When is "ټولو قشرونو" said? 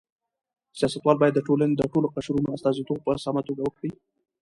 1.93-2.53